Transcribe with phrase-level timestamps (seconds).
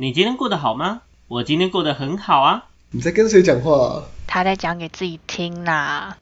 [0.00, 1.02] 你今天过得好吗？
[1.28, 2.68] 我今天过得很好啊。
[2.90, 4.02] 你在跟谁讲话、啊？
[4.26, 6.16] 他在讲给自己听啦。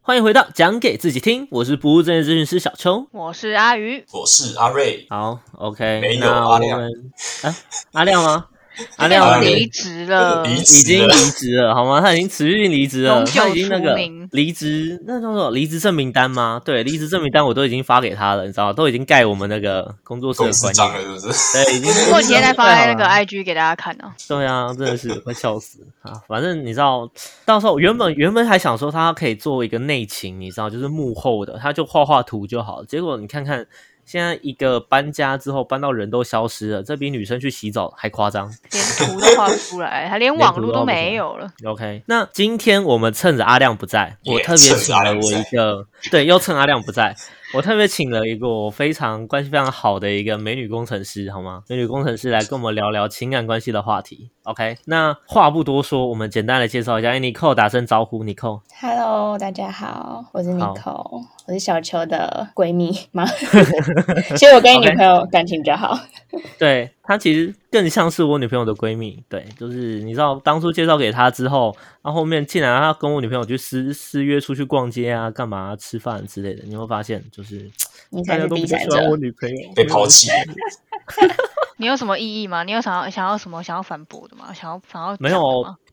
[0.00, 3.06] 欢迎回到讲给自己听，我是不务正业咨询师小邱。
[3.12, 6.90] 我是阿鱼，我是阿瑞，好，OK，没有那我阿亮们
[7.44, 7.54] 啊，
[7.92, 8.46] 阿亮吗？
[8.96, 12.00] 阿阿亮离职了，已经离职了，好吗？
[12.00, 13.96] 他已经持续离职了，他已经那个
[14.30, 16.60] 离职，那叫做离职证明单吗？
[16.64, 18.72] 对，离职证明单我都已经发给他了，你知道吗？
[18.72, 21.64] 都已经盖我们那个工作室的观章了，是不是？
[21.64, 24.12] 对，已经过几天再发在那个盖好了 IG 给大家看哦。
[24.28, 26.12] 对啊，真的是快笑死啊！
[26.28, 27.10] 反正你知道，
[27.44, 32.84] 到时候原本原本还想说他可以做一个内勤，你知道，就是幕后的，他就画画图就好。
[32.84, 33.66] 结果你看看，
[34.10, 38.50] 现在一个搬家之后，搬到人都消失了，这比女生去洗澡还夸张。
[38.72, 41.48] 连图都画不出来，还连网络都没有了。
[41.64, 47.14] OK，那今天我们趁着阿亮不在，也我特别请了我一个，对，又趁阿亮不在，
[47.54, 51.62] 我特别请了一个我非常关系非常好的一个美女工程师，好吗？
[51.68, 54.32] 美女工程师来跟我们聊聊情感关系的话题。
[54.42, 58.60] OK，那话不多说，我们简单的介绍一下，哎，尼寇打声招呼，尼寇。
[58.80, 63.26] Hello，大家好，我是好 Nico，我是小秋的闺蜜吗？
[64.36, 65.98] 其实我跟你女朋友感情比较好。
[66.56, 77.68] 对她其实更像是我女朋友的闺蜜，对，就是你知道当初介绍给她之后，然后后面竟然她跟我女朋友去私私约出去逛街啊、干嘛、吃饭之类的，你会发现就是
[78.08, 80.30] 你才是喜欢我，女朋友， 被抛弃，
[81.76, 82.64] 你有什么异议吗？
[82.64, 84.52] 你有想要想要什么想要反驳的吗？
[84.52, 85.40] 想要想要没有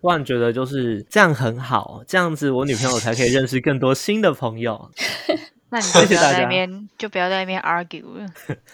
[0.01, 4.89] 突然觉得就是这样很好，这样子我女朋友才可以认识更多新的朋友。
[5.69, 8.25] 那你就不要在那边就不要在那边 argue 了。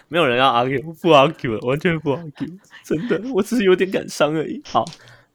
[0.10, 4.62] 没有人要 argue，不 argue 了，完全不 argue，真的，我只是有点感伤而已。
[4.64, 4.86] 好。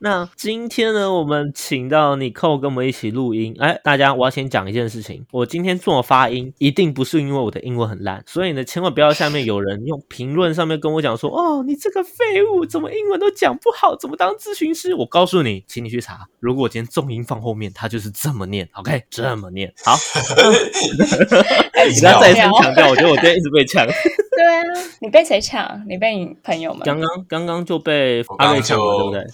[0.01, 3.53] 那今天呢，我们请到你寇跟我们一起录音。
[3.59, 14.95] 哎，大家，我要先讲一件事情，我今天做发音一定不是因为我的英文很烂，所以呢，千万不要下面有人用评论上面跟我讲说，哦，你这个废物，怎么英文都讲不好，怎么当咨询师？
[14.95, 19.75] 我告诉你，请你去查，如果我今天重音放后面，他就是这么念，OK，这么念。
[19.85, 19.97] 好，
[21.89, 23.85] 你不要再三强调，我觉得我今天一直被抢。
[24.39, 24.63] 对啊，
[25.01, 25.85] 你被谁抢？
[25.89, 26.83] 你被你朋友们？
[26.85, 29.27] 刚刚刚刚就被阿瑞抢了，对不就对？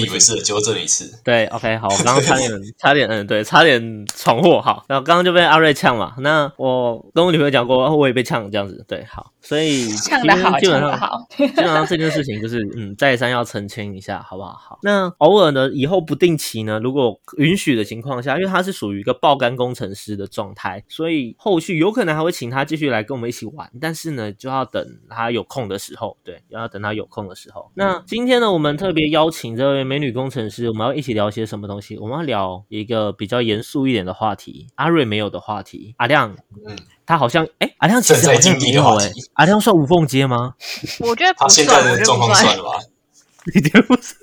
[0.00, 11.26] 自以为是的纠正一次，对，OK，好，我刚刚差点 差点，嗯，对，差点闯祸，好，然后刚刚就被阿瑞呛嘛，那我跟我女朋友讲过，哦我也被呛这样子，对，好，所以呛的好，基本上好。
[11.36, 14.52] 基本上这件事情就是，嗯，再三要澄清一下，好不好？
[14.52, 27.70] 好，那偶尔呢，以后不定期呢，如果允许的情况下，因为他是属于一个爆肝工程师的状态，所以后续有可能还会请他继续来跟我们一起玩，但是呢，就要等他有空的时候，对，要等他有空的时候。
[27.74, 31.96] 那今天呢，我们特别邀请这位美女工程师，我们要一起聊些什么东西？
[31.98, 36.34] 我们要聊一个比较严肃一点的话题，阿瑞没有的话题，阿亮。
[36.66, 40.54] 嗯，他好像，哎、阿亮其实好像没有、哎的话题，阿亮算无缝接吗？
[41.00, 42.18] 我觉得不他现算，我觉得在的状。
[42.18, 42.70] 况算了吧？
[43.54, 44.14] 一点不是。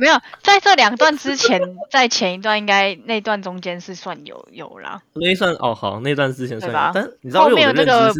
[0.00, 5.00] 没有，在这两段之前，在前一段应该那段中间是算有有啦。
[5.12, 8.12] 那一算哦，好，那段之前算但你知道，后面这个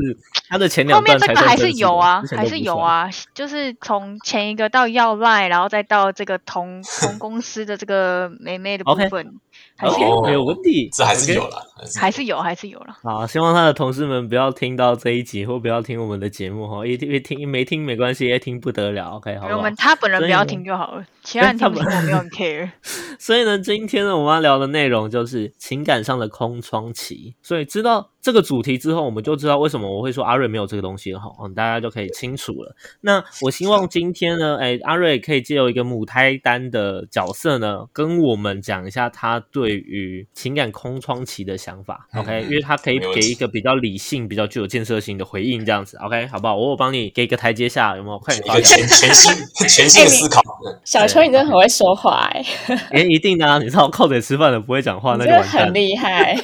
[0.49, 2.61] 他的前两后面这个还是有啊还是。
[2.61, 9.41] 有啊，就是从前一个到要赖，然后再到这个同同 公司的这个妹妹的部分，
[9.79, 11.57] 还是 OK，有哦没有问题，这还是有了，
[11.99, 12.95] 还是有，还是有了。
[13.03, 19.75] 好，希望他的同事们不要听到这一集，或不要听我们的节目哈，一听没听没关系，一听不得了，OK，好我们？
[19.77, 22.73] 他本人不要听就好了，其他人听不懂我没有很 care。
[23.17, 27.37] 所以呢，今天呢，我们要聊的内容就是情感上的空窗期。
[27.41, 32.77] 所以知道这个主题之后，我们就知道为什么我会说阿瑞没有这个东西了哈，嗯，大家就可以清楚了。
[33.01, 46.27] 那我希望今天呢，哎，阿瑞可以借由一个母胎单的角色呢，跟我们讲一下他对于情感空窗期的想法，OK？、嗯因为他可以给一个比较理性、比较具有建设性的回应，这样子，OK？
[46.27, 46.57] 好不好？
[46.57, 48.19] 我我帮你给一个台阶下，有没有？
[48.19, 48.63] 快点发表。
[48.63, 49.33] 全全新
[49.69, 50.43] 全新的思考。
[50.85, 52.45] 小秋，你真的很会说话哎、
[52.91, 53.59] 哎，一定的啊！
[53.59, 55.71] 你知道靠嘴吃饭的不会讲话，你真的那就很。
[55.73, 56.37] 厉害。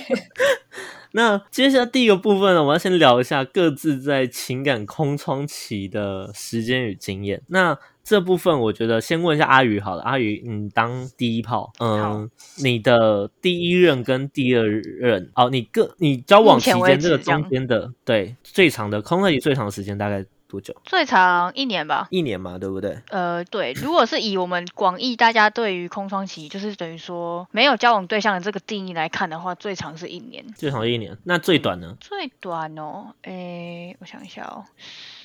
[1.16, 7.40] 那接下来第一个部分呢，我要先聊一下各自在情感空窗期的时间与经验。
[7.48, 12.30] 那这部分我觉得先问一下阿宇好了，阿宇，你当第一炮，嗯，
[12.62, 20.74] 你的第一任跟第二任，哦，你各你交往期间这个中间的，对，最长的空窗期最长的时间大概多久？
[20.84, 22.08] 最长一年吧。
[22.10, 22.98] 一年嘛，对不对？
[23.10, 31.96] 呃，对，如果是以我们广义大家对于空窗期，就是等于说没有交往对象的这个定义来看的话，最长是一年，最长一年，那最短呢？
[32.00, 34.64] 最短哦，诶，我想一下哦，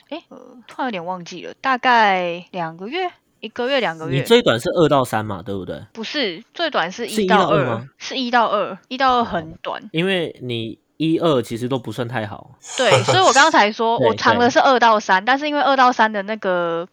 [0.10, 0.38] 诶，呃，
[0.68, 5.82] 突然有点忘记了，大概两个月，一个月两个月你，最短是二到三嘛，对不对？
[5.94, 9.90] 不是最短是是一一到二到二吗，是一到二，一到二很短。
[9.92, 16.88] 因为你一二其实都不算太好， 对，所以我刚才说我藏的是二到三，但是因为二到三的那个。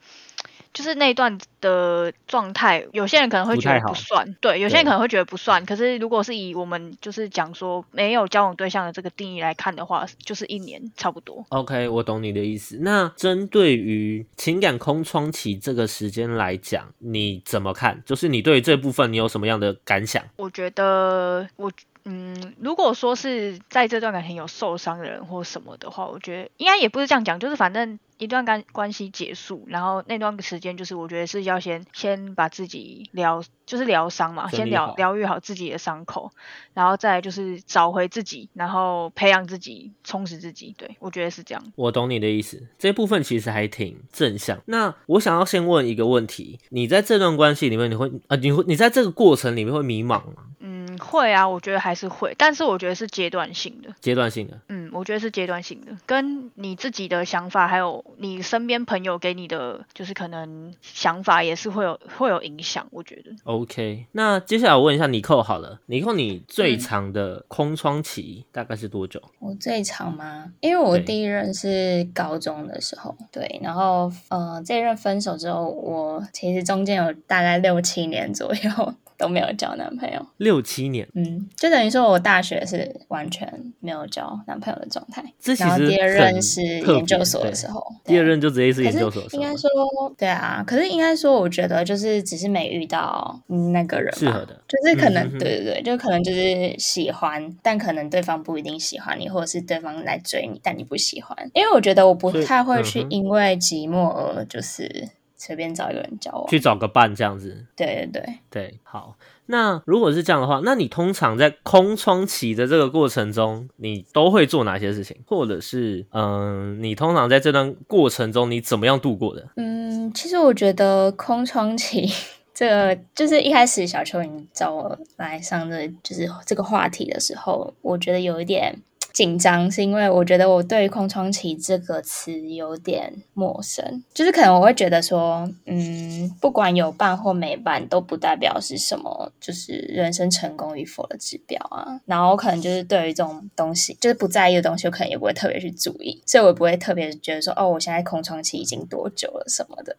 [0.71, 5.65] 就是那段的状态，有些人可能会觉得不算，对，有些人可能会觉得不算。
[5.65, 11.45] 可是如果是以我们就是讲说没有交往对象的这个定义来看的话，就是一年差不多。
[11.49, 12.79] OK，我懂你的意思。
[12.83, 18.01] 那针对于情感空窗期这个时间来讲，你怎么看？
[18.07, 20.23] 就是你对于这部分你有什么样的感想？
[20.37, 21.73] 我觉得我
[22.11, 36.31] 嗯，如果说是在这段感情有受伤的人或什么的话，我觉得应该也不是这样讲，就是反正一段关关系结束，然后那段时间就是我觉得是要先先把自己疗，就是疗伤嘛，先疗疗愈好自己的伤口，
[36.75, 40.75] 然后再就是找回自己，然后培养自己，充实自己。
[40.77, 41.65] 对我觉得是这样。
[41.77, 44.59] 我懂你的意思，这部分其实还挺正向。
[44.67, 50.45] 那我想要先问一个问题：你在这段关系里面，你会啊、你会你在这个过程里面会迷茫吗？
[50.61, 53.95] 嗯，会啊，我觉得还是会，但是我觉得是阶段性的。
[54.01, 62.87] 阶段性的，嗯，我觉得是阶段性的，跟你自己的想法，还有你身边朋友给你的，就是可能想法也是会有会有影响。
[62.91, 69.21] 我觉得，OK，那接下来我问一下尼寇好了，尼寇你最嗯长的空窗期大概是多久？
[69.39, 70.53] 我最长吗？
[70.61, 89.71] 因为我第一任是高中的时候，对，然后呃，这一任分手之后，我其实中间有大概六七年左右都没有交男朋友，六七年，嗯，就等于说我大学是完全没有交男朋友的状态，这其实然后第二任是研究所的时候，第二任就直接是研究所应该说，
[90.17, 101.37] 对啊，可是应该说，我觉得就是只是没遇到嗯那个人吧适合的就是可能、对对对，就可能就是喜欢，但可能对方不一定喜欢你，或者是对方来追你，但你不喜欢。
[101.55, 106.47] 因为我觉得我不太会去因为寂寞而就是随便找一个人交往。
[106.49, 107.67] 去找个伴这样子。
[107.77, 109.17] 对对对，对，好，
[109.51, 115.17] 那如果是这样的话，那你通常在空窗期的这个过程中，你都会做哪些事情？
[115.27, 119.49] 或者是，嗯，你通常在这段过程中，你怎么样度过的？
[119.57, 122.07] 嗯，其实我觉得空窗期
[122.53, 128.79] 这个，就是一开始小秋你找我来上这就是这个话题的时候，我觉得有一点
[129.19, 142.01] 紧张，是因为我觉得我对于空窗期这个词有点陌生，就是可能我会觉得说，嗯，不管有伴或没伴，都不代表是什么，就是人生成功与否的指标啊。
[142.07, 149.97] 然后可能就是对于这种东西，就是不在意的东西，我可能也不会特别去注意，所以我不会特别觉得说，哦，我现在空窗期已经多久了什么的。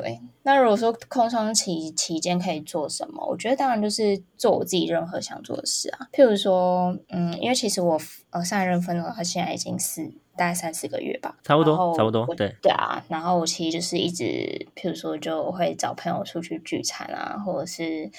[0.00, 6.08] 对，那如果说空窗期期间可以做什么，我觉得当然就是做我自己任何想做的事啊。
[6.12, 8.00] 譬如说，嗯，因为其实我
[8.30, 12.56] 呃上一任分了，他现在已经是大概三四个月吧，差不多差不多我对。
[12.60, 18.10] 对啊，然后我其实就是一直，譬如说就会找朋友出去聚餐啊，或者是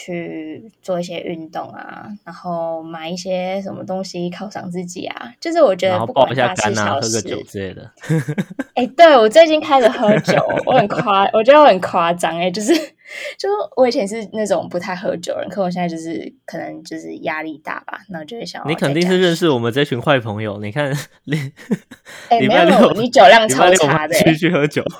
[0.00, 5.32] 去做一些运动啊，然后买一些什么东西犒赏自己啊。
[5.40, 7.90] 就是我觉得不管大事肝啊，小喝个事，酒之类的。
[8.74, 12.72] 哎、对我最近开始喝酒，我很夸，我觉得我很夸张哎，就是，
[13.36, 20.60] 就我以前是那种不太喝酒人，可我现在就是可能就是压力大吧，那我就会想你肯定是认识我们这群坏朋友。
[20.60, 21.34] 你看，你
[22.30, 24.84] 哎、礼拜没有，你酒量超差的、们去欸，去喝酒。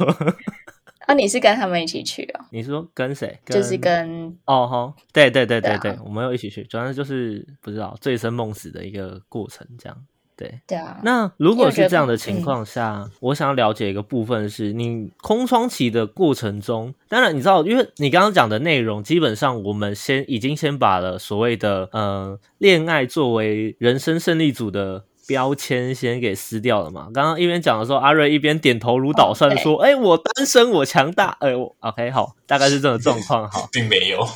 [1.08, 3.38] 啊，你是跟他们一起去哦，你是说跟谁？
[3.46, 9.96] 就是跟哦吼，对对对对对，我们要一起去，主要就是不知道醉生梦死的一个过程，这样
[10.36, 10.60] 对。
[10.66, 25.04] 对啊，那如果是这样的情况下，我想要了解一个部分是，你空窗期的过程中，当然你知道，因为你刚刚讲的内容，基本上我们先已经先把了所谓的呃恋爱作为人生胜利组的。
[25.28, 27.10] 标签先给撕掉了嘛？
[27.12, 31.36] 刚刚一边讲的时候，阿瑞一边点头如捣蒜说：“哎、我单身，我强大。
[31.40, 33.48] 哎，我 OK 好，大概是这种状况。
[33.50, 34.26] 好， 并没有。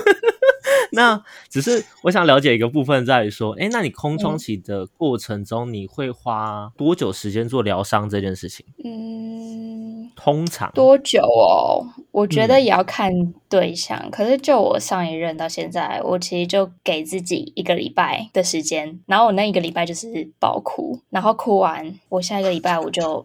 [0.92, 8.66] 那只是我想了解一个部分，在于说，哎，那你空窗嗯期的过程中，你会花多久时间做疗伤这件事情？
[8.84, 9.79] 嗯，
[10.16, 11.84] 通常多久哦？
[12.12, 13.12] 我觉得嗯也要看
[13.48, 14.10] 对象。
[14.10, 23.24] 可是就我上一任到现在，我其实就给自己一个礼拜的时间，然后我那一个礼拜就是爆哭，然后哭完，我下一个礼拜我就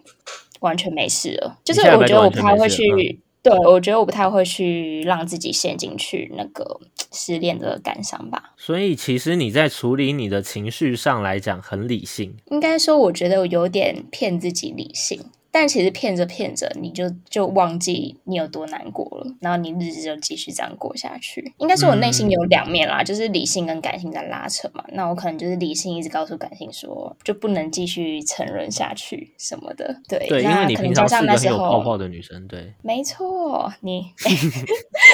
[0.60, 1.58] 完全没事了。
[1.64, 3.22] 就是我觉得我不太会去。
[3.46, 6.80] 对，我觉得我不太会去让自己陷进去那个
[7.12, 8.56] 失恋的感伤吧。
[8.58, 15.22] 所以其实你在处理你的情绪上来讲很理性，应该说，我觉得我有点骗自己理性，
[15.58, 21.54] 但其实骗着骗着，你就就忘记你有多难过了，然后你日子就继续这样过下去。
[21.60, 24.84] 应该是我内心有两面啦，就是理性跟感性在拉扯嘛。
[24.90, 29.96] 那我可能就是理性一直告诉感性说，就不能继续沉沦下去什么的。
[30.10, 34.12] 对，对，因为你那可能加平常是一个有泡泡的女生，对，没错，你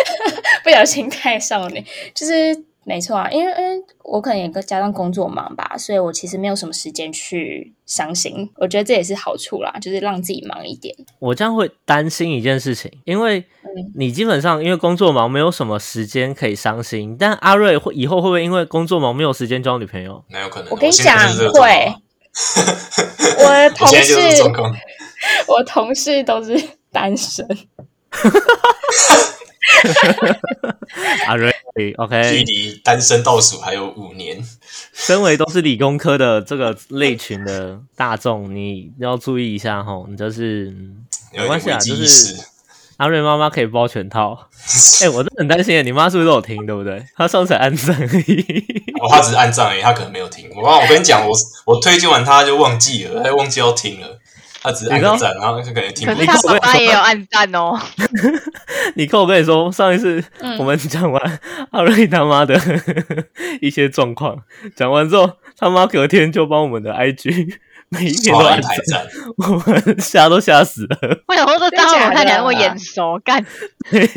[0.66, 3.30] 不小心太少女，就是没错啊。
[3.30, 8.50] 因为因为我可能也跟加上工作忙吧，所以我其实没有什么时间去伤心。
[8.56, 10.96] 我觉得这也是好处啦，就是让自己忙一点。
[11.20, 17.16] 我这样会担心一件事情，因为嗯你基本上因为工作忙，没有什么时间可以伤心。
[17.20, 20.24] 但阿瑞会以后会不会因为工作忙没有时间交女朋友？
[20.30, 20.70] 哪有可能？
[20.72, 21.98] 我跟你讲就是这个状况啊
[23.38, 24.76] 我的 同事状，况。
[25.48, 26.60] 我同事都是
[26.92, 27.46] 单身。
[31.28, 31.54] 阿瑞
[31.98, 34.44] ，OK，距离单身倒数还有五年，
[34.94, 40.04] 身为都是理工科的这个类群的大众，你要注意一下哈。
[40.10, 40.74] 你就是
[41.34, 42.36] 没关系啊，就是。
[42.98, 44.48] 阿瑞妈妈可以包全套。
[45.02, 47.04] 哎、我真的很担心耶，你妈是不是都有听，对不对？
[47.16, 48.46] 她上次还按赞而已。
[49.02, 50.48] 哦，她只是按赞而已，她可能没有听。
[50.56, 51.32] 我我跟你讲，我
[51.66, 54.20] 我推荐完她就忘记了，她忘记要听了。
[54.62, 57.80] 他只是按个赞，然后就可能听可是他爸爸也有暗赞哦。
[58.96, 61.40] 你看，我跟你说，上一次嗯我们讲完
[61.72, 62.60] 阿瑞他妈的
[63.60, 64.38] 一些状况，
[64.76, 67.56] 讲完之后，他妈隔天就帮我们的 IG
[67.90, 69.08] 每一篇都刷了按赞。
[69.38, 70.98] 我们吓都吓死了。
[71.28, 73.44] 我想说这张我真的假的看起来那么眼熟，干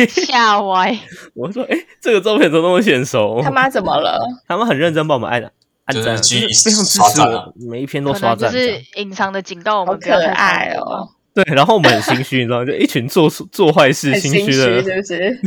[0.08, 0.96] 吓歪。
[1.34, 3.40] 我说，哎、这个照片怎么那么眼熟？
[3.42, 4.20] 他妈怎么了？
[4.46, 5.42] 他妈很认真帮我们按
[5.86, 8.52] 按赞，就非常支持我，每一篇都可刷赞。
[8.52, 12.64] 能就是隐藏的警告我好们不要太可爱哦，对，然后我们很心虚，你知道吗？
[12.64, 15.40] 就一群做做坏事、很心心虚虚的，是不是？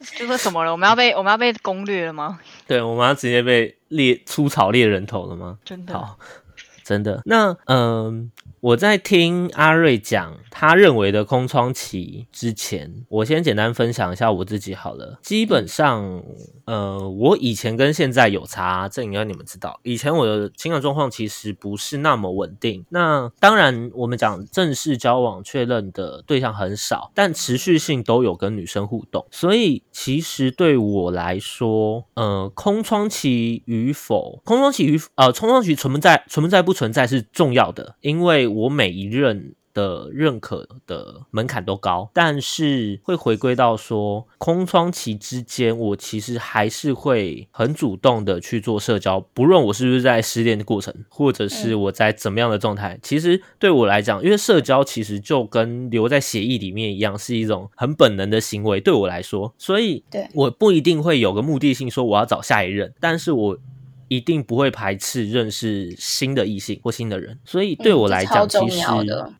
[0.18, 0.72] 就说什么了？
[0.72, 2.38] 我们要被我们要被攻略了吗？
[2.66, 5.58] 对，我们要直接被猎出草猎人头了吗？
[5.64, 5.92] 真的。
[5.92, 6.18] 好，
[6.84, 7.20] 真的。
[7.26, 15.20] 那嗯、我在听阿瑞讲他认为的空窗期之前，我先简单分享一下我自己好了。
[15.22, 16.22] 基本上，
[16.64, 19.78] 呃，我以前跟现在有差，这应该你们知道。
[19.84, 22.84] 以前我的情感状况其实不是那么稳定。
[22.88, 29.24] 那当然，我们讲正式交往确认的对象很少，但持续性都有跟女生互动。
[29.30, 39.54] 所以其实对我来说，呃，空窗期与否，空窗期与呃，空窗期存在存在不存在是重要的，因为我每一任。
[39.74, 63.58] 的认可的门槛都高，但是会回归到说，空窗期之间，我其实还是会很主动的去做社交，不论我是不是在失恋的过程，或者是我在怎么样的状态，其实对我来讲，因为社交其实就跟留在协议里面一样，是一种很本能的行为，对我来说，所以对我不一定会有个目的性说我要找下一任，但是我。
[64.08, 68.82] 一定不会排斥认识新的异性或新的人，所以对我来讲，其实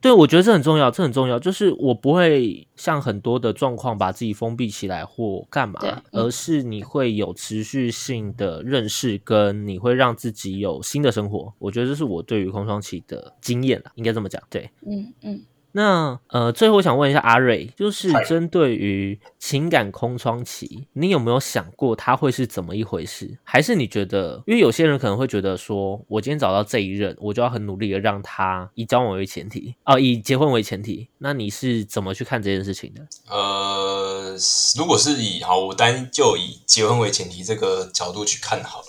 [0.00, 1.38] 对我觉得这很重要，这很重要。
[1.38, 11.52] 就是我不会像很多的状况把自己封闭起来或干嘛，嗯而是你会有持续性的认识，跟你会让自己有新的生活。
[11.58, 14.42] 我觉得这是我对于空窗期的经验啦，应该这么讲。
[14.50, 23.38] 对，嗯嗯，那呃，最后我想问一下阿瑞，就是针对于情感空窗期，你有没有想过它会是怎么一回事？
[23.44, 31.08] 还是你觉得，因为有些人可能会觉得说，我今天找到这一任，我就要很努力的让他以交往为前提，哦、以结婚为前提。
[31.18, 33.06] 那你是怎么去看这件事情的？
[33.28, 34.36] 呃，
[34.76, 38.86] 如果是以好，我单就以结婚为前提这个角度去看好了。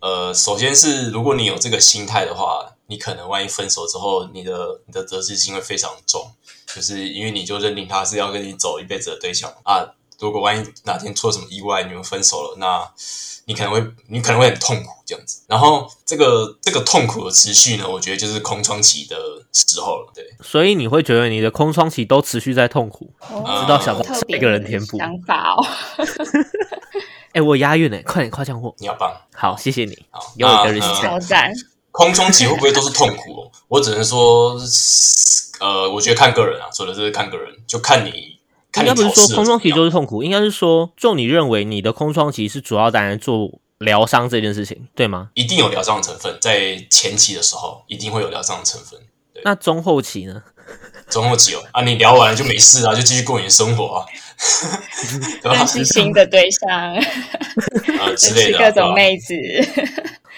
[0.00, 6.30] 呃，首先是如果你有这个心态的话，你可能万一分手之后，你的你的得失心会非常重，
[6.74, 9.82] 就是因为你就认定他是要跟你走一辈子的对象啊。
[10.20, 12.86] 如果万一哪天出了什么意外，你们分手了，那
[13.46, 15.42] 你可能会你可能会很痛苦这样子。
[15.48, 19.16] 然后这个这个痛苦的持续呢，我觉得就是空窗期的
[19.54, 20.12] 时候了。
[20.14, 23.10] 对，所以你会觉得你的空窗期都持续在痛苦？
[23.20, 25.66] 哦知道想特别一个人填补想法哦。
[27.32, 28.74] 哎、我押韵呢，快点夸奖我！
[28.78, 29.10] 你好棒。
[29.34, 31.50] 好，谢谢你，好，有我一个那呃人气超赞，
[31.92, 33.50] 空窗期会不会都是痛苦哦？
[33.68, 34.58] 我只能说，
[35.60, 38.38] 呃，我觉得看个人啊，说的是看个人，就看你
[38.72, 45.28] 看应该不是说空窗期就是痛苦，应该是说，就你认为你的空窗期是主要拿来做疗伤这件事情，对吗？
[45.34, 48.98] 一定有疗伤的成分，在前期的时候一定会有疗伤的成分。
[49.44, 50.42] 那中后期呢？
[51.10, 54.06] 中后期哦，啊，你聊完了就没事啊，就继续过你的生活啊，
[55.42, 55.66] 对 吧认？
[55.66, 56.70] 识新的对象，
[58.00, 59.34] 啊之认类的各种妹子。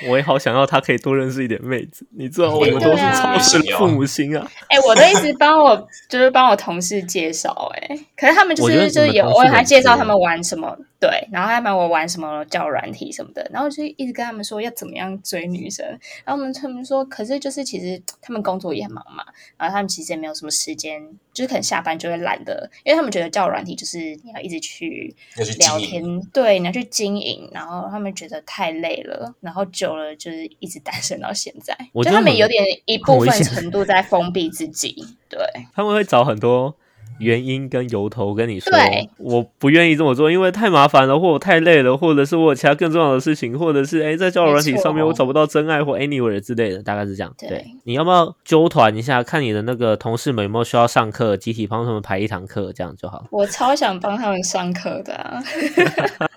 [0.09, 3.37] 我也好想要他可以多认识一点妹子，你知道我们都是对啊。
[3.37, 4.47] 超生父母心啊。
[4.69, 15.87] 哎、我都一直帮我，就是帮我同事介绍、哎，可可是他们就是就是有，你们同事我还很多介绍他们玩什么，对，然后还买我玩什么交友软体什么的，然后就一直跟他们说要怎么样追女生，
[16.25, 19.23] 然后我们他们说，可是就是其实他们工作也很忙嘛，
[19.59, 21.03] 然后他们其实也没有什么时间，
[21.35, 25.15] 就是可能下班就会懒得，因为他们觉得交友软体就是你要一直去
[25.59, 25.79] 聊。
[25.79, 26.03] 天，
[26.33, 35.39] 对，你要去经营，然后他们觉得太累了，然后久了就是一直单身到现在，就他们有点一部分程度在封闭自己，对。
[35.75, 36.75] 他们会找很多
[37.19, 38.73] 原因跟由头跟你说，
[39.19, 47.33] 我不愿意这么做，因为太麻烦了，或我太累了，或者是我有其他更重要的事情，或者是哎，在交友软体上面我找不到真爱或 anywhere 之类的，大概是这样。
[47.39, 47.65] 对。
[47.85, 53.25] 你要不要揪团一下，看你的那个同事们有没有需要上课，集体帮他们排一堂课，这样就好。
[53.31, 55.43] 我超想帮他们上课的、啊，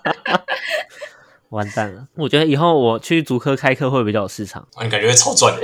[1.50, 4.66] 完蛋了，我觉得以后我去足科开课会比较有市场。
[4.74, 5.62] 啊你感觉会超赚的。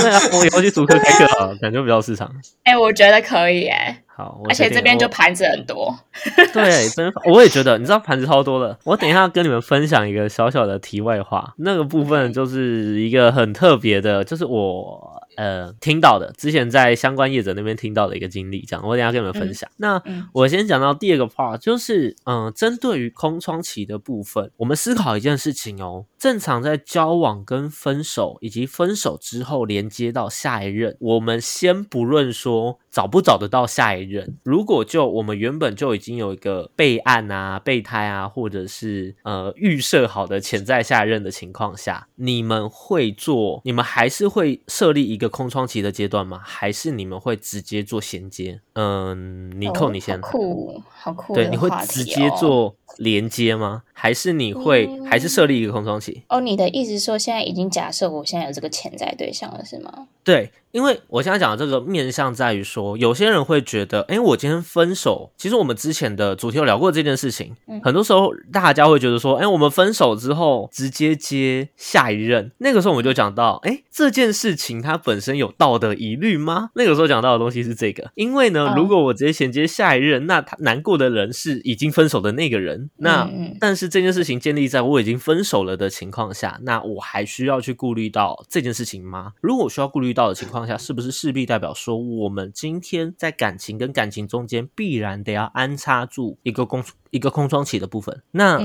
[0.00, 2.32] 对啊，我以后去足科开课啊， 感觉比较有市场。
[2.64, 5.94] 哎、我觉得可以哎、好，而且这边就盘子很多，
[6.54, 8.78] 对，真我也觉得，你知道盘子超多的。
[8.84, 19.70] 我等一下跟你们分享一个小小的题外话，那个部分就是一个很特别的，就是我呃听到的，之前在相关业者那边听到的一个经历，这样我等一下跟你们分享。
[19.76, 46.40] 那嗯我先讲到第二个 part，就是嗯、呃针对于空窗期的部分，我们思考一件事情哦，正常在交往跟分手，以及分手之后连接到下一任，我们先不论说找不找得到下一任，如果就我们原本就已经有一个备案啊、备胎啊，或者是呃预设好的潜在下一任的情况下，你们会做，你们还是会设立一个空窗期的阶段吗？
[46.44, 48.60] 还是你们会直接做衔接？
[48.74, 53.82] 嗯，你扣你先哦好酷，好酷对，你会直接哦做连接吗？
[53.92, 56.22] 还是你会、嗯还是设立一个空窗期？
[56.28, 56.40] 哦。
[56.40, 60.08] 你的意思说，现在已经假设我现在有这个潜在对象了，是吗？
[60.24, 76.70] 对，因为我现在讲的这个面向在于说，有些人会觉得，哎，我今天分手，其实我们之前的主题有聊过这件事情，嗯很多时候大家会觉得说，哎，我们分手之后直接接下一任，那个时候我们就讲到，哎，这件事情它本身有道德疑虑吗？
[76.74, 83.30] 那个时候讲到的东西是这个，因为呢，嗯如果我直接衔接下一任，那他难过的人是已经分手的那个人，那。
[83.60, 89.32] 但是这件事情建立在我已经分手了的情况下，那我还需要去顾虑到这件事情吗？
[89.40, 98.22] 如果我需要顾虑到的情况下，是不是势必代表说我们今天在感情跟感情中间必然得要安插住一个空一个空窗期的部分？
[98.32, 98.58] 那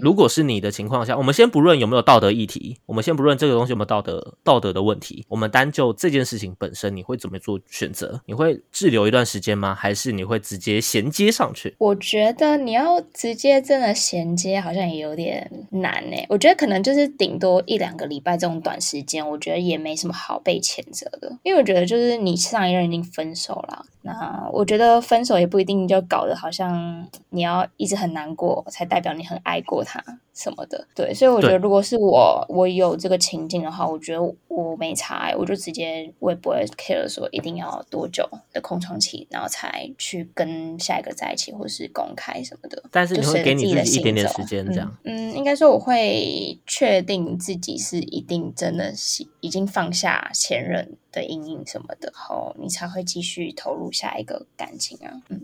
[0.00, 8.20] 如果是你的情况下，我们先不论有没有道德议题，我们先不论这个东西有没有道德道德的问题，我们单就这件事情本身，你会怎么做选择？
[8.26, 9.74] 你会滞留一段时间吗？
[9.74, 11.74] 还是你会直接衔接上去？
[11.78, 16.16] 我觉得你要直接真的衔接，好像也有点难呢。
[16.28, 30.86] 我觉得可能就是顶多一两个礼拜这种短时间，我觉得也没什么好被谴责的，因为我觉得就是你上一任已经分手了，那我觉得分手也不一定就搞得好像你要一直很难过，才代表你很爱过他什么的。
[30.94, 42.82] 对，所以我觉得如果是我我有这个情境的话，我觉得我没差欸，我就直接我也不会 care 说一定要多久的空窗期，然后才去跟下一个在一起，或是公开什么的。
[42.92, 44.96] 但是你会给你自己一点点时间，这样。
[45.02, 45.16] 嗯。
[45.16, 55.10] 嗯，应该说我会确定自己是一定真的是已经放下前任的阴影什么的，后你才会继续投入下一个感情啊。
[55.30, 55.40] 嗯，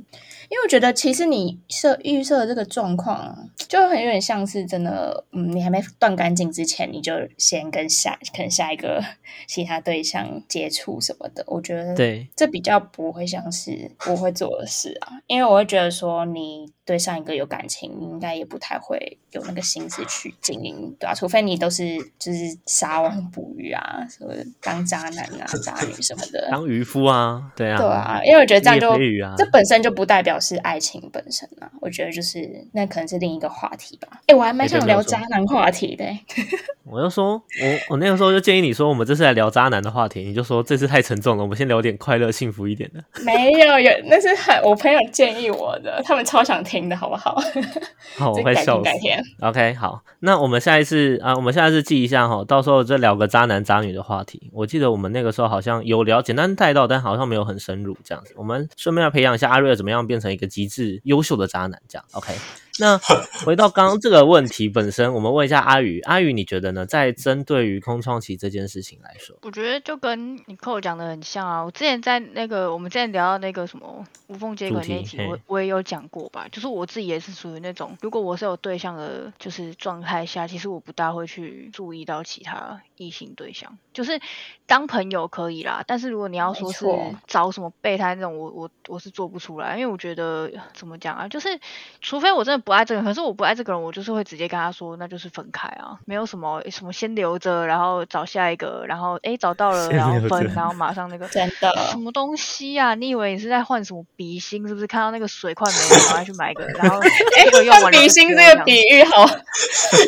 [0.51, 3.39] 因为我觉得其实你设预设的这个状况啊，
[3.69, 9.03] 就很有点像是真的，嗯，你还没断干净之前，你就先跟下 可能下一个
[9.47, 11.43] 其他对象接触什么的。
[11.47, 26.49] 我觉得对，这比较不会像是我会做的事啊，因为我会觉得说你对上一个有感情，你应该也不太会有那个心思去经营，对啊，除非你都是就是撒网捕鱼啊，什么当渣男啊、 渣女什么的。
[26.51, 28.97] 当渔夫啊，对啊，对啊，因为我觉得这样就
[29.37, 34.09] 这本身就不代表是爱情本身啊，我觉得就是那可能是另一个话题吧。
[34.27, 36.21] 哎，我还蛮想聊渣男话题的、欸，
[36.85, 43.03] 我就说，我我那个时候就建议你说，我们这次来聊渣男的话题，你就说这次太沉重了，我们先聊点快乐、幸福一点的。
[43.25, 47.41] 没有有，那是很我朋友建议我的，他们超想听的好不好？
[48.19, 48.83] 好，我会笑死。
[48.83, 49.23] 改天。
[49.41, 54.51] OK，好，那我们下一次啊，我们下一次记一下哈，到时候再聊个渣男渣女的话题。
[54.53, 58.32] 我记得我们那个时候好像有聊，简单带到，但好像没有很深入这样子。
[58.37, 62.35] 我们顺便要培养一下阿瑞尔怎么样变成一个极致优秀的渣男，这样 OK。
[62.79, 62.99] 那
[63.45, 66.87] 回到刚刚这个问题本身，我们问一下阿宇，阿宇你觉得呢？
[66.87, 71.63] 在针对于空窗期这件事情来说，我觉得就跟你扣讲的很像啊。
[71.63, 76.49] 我之前在那个我们之前聊到那个什么无缝接轨那一集，我我也有讲过吧。
[76.51, 84.19] 就是我自己也是属于那种，如果我是有对象的，就是状态下，其实我不大会去注意到其他异性对象，就是
[84.67, 85.85] 当朋友可以啦。
[85.87, 86.87] 但是如果你要说是
[87.27, 91.61] 找什么备胎那种，我我我是做不出来，因为我觉得怎么讲啊，就是
[92.01, 102.95] 除非我真的不爱这个人，可是我不爱这个人，我就是会直接跟他说，那就是分开啊，没有什么什么先留着，然后找下一个，然后哎找到了， 然后分，然后马上那个真的什么东西呀？
[102.95, 104.67] 你以为你是在换什么笔芯？
[104.67, 106.65] 是不是看到那个水快没了，赶快去买一个？
[106.79, 107.01] 然后
[107.35, 109.27] 这个用完笔芯这个比喻好，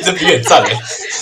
[0.05, 0.71] 这比喻赞哎，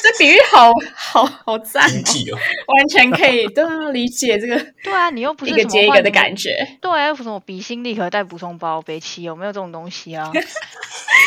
[0.03, 4.57] 这比喻好好好赞哦，完全可以都要理解这个。
[4.85, 6.51] 对啊，你又不是一个接一个的感觉。
[6.81, 10.31] 对啊，又不是什么笔芯立刻带补充包，别气有没有这种东西啊？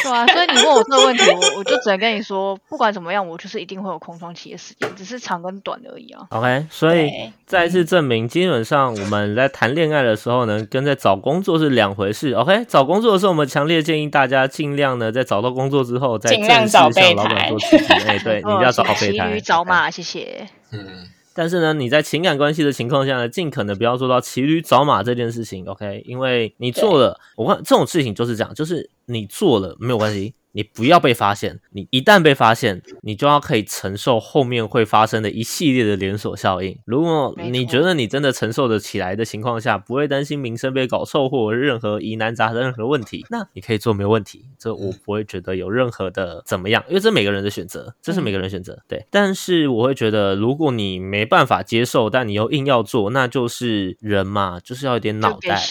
[0.06, 6.28] 对啊， 所以你问我这个问题，我我就只能跟你说，不管怎么样，我就是一定会有空窗期的时间，只是长跟短而已啊。
[6.30, 7.10] OK，所以
[7.46, 12.34] 再次证明，基本上我们在谈恋爱的时候呢，跟在找工作是两回事。
[12.34, 17.52] OK，找工作的时候，我们强烈建议大家尽量呢，在找到工作之后，再尽量找备胎。
[18.06, 19.28] 哎，对，你要找好备胎。
[19.28, 20.48] 骑驴找马，谢谢。
[20.72, 21.08] 嗯。
[21.38, 26.02] 但是呢，你在情感关系的情况下呢，尽可能不要做到骑驴找马这件事情，OK？
[26.06, 30.36] 因为你做了，我看这种事情就是这样，就是你做了没有关系。
[30.58, 36.80] 你不要被发现，你一旦被发现，你就要可以承受后面会发生的一系列的连锁效应。
[36.86, 44.46] 如果你觉得你真的承受得起来的情况下，不会担心名声被搞臭或任何疑难杂症任何问题，那你可以做没有问题。
[44.58, 48.82] 这我不会觉得有任何的怎么样，因为这每个人的选择，这是每个人选择。
[48.88, 55.62] 对，但是我会觉得，如果你没办法接受，但你又硬要做，那就是人嘛，就是要有点脑袋。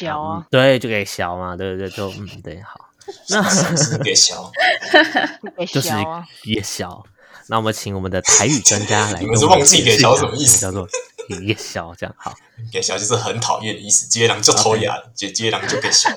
[0.51, 2.91] 对，就给小嘛，对对对，就嗯，对，好。
[3.29, 3.43] 那
[3.77, 4.51] 是越小，
[5.73, 5.91] 就是
[6.45, 7.05] 越小。
[7.47, 9.21] 那我们请我们的台语专家来。
[9.23, 10.61] 你们是忘记给小什么意思？
[10.61, 10.89] 叫做
[11.29, 12.35] 给小，这样好。
[12.73, 16.09] 给小就是很讨厌的意思，接狼就脱牙，接接狼就给小。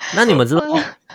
[0.14, 0.62] 那你们知道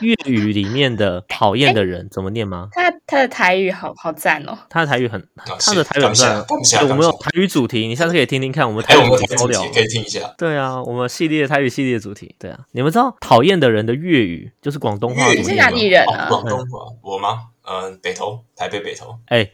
[0.01, 2.67] 粤语里面的讨厌的人怎么念吗？
[2.71, 5.25] 他他的台语好好赞哦，他的台语很，
[5.59, 6.45] 他的台语很赞。
[6.89, 8.67] 我们有台语主题，你下次可以听听看。
[8.67, 8.97] 我们台语
[9.37, 10.33] 超聊，可以听一下。
[10.37, 12.59] 对啊，我们系列台语系列主题，对啊。
[12.71, 15.31] 你们知道讨厌的人的粤语就是广东话？
[15.31, 16.27] 你是哪里人啊？
[16.27, 17.47] 广东话，我吗？
[17.65, 19.15] 嗯，北投，台北北投。
[19.27, 19.49] 哎，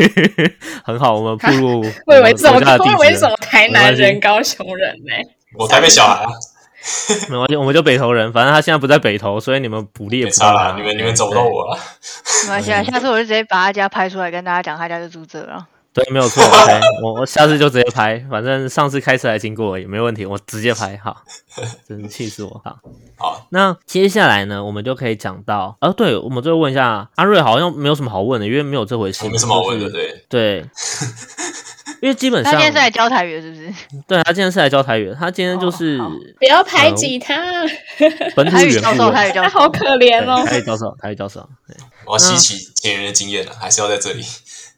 [0.82, 2.58] 很好，我们步入 我以为什么？
[2.78, 5.12] 我以为什么台南人、高雄人呢？
[5.58, 6.30] 我台北小孩啊。
[7.30, 10.76] 没关系，我们就北投人，反正他现在不在北投，所以你们捕猎不差了。
[10.76, 11.78] 你们你们找不到我了。
[12.42, 15.66] 没关系啊，下次我就直接把他家拍出来，跟大家讲他家就住这了。
[15.94, 16.42] 对，没有错。
[16.42, 20.98] OK，我我下次就直接拍，反正上次开车来经过也没问题，我直接拍。
[21.02, 21.22] 好，
[21.88, 22.60] 真是气死我。
[22.64, 22.76] 好，
[23.16, 29.28] 好，那接下来呢，我们就可以讲到，啊，对，我们最后问一下阿瑞，好像没有什么好问的，因为没有这回事。
[29.28, 30.64] 没什么好问的，对对。
[32.04, 33.74] 因为基本上他今天是来教台语的，是不是？
[34.06, 35.14] 对他今天是来教台语的。
[35.14, 35.96] 他今天就是
[36.38, 37.34] 不要排挤他，
[38.36, 40.44] 本土语教授，台语教授好可怜哦。
[40.44, 41.48] 台语教授，台语教授。
[42.04, 44.22] 我要吸取前人的经验了，还是要在这里。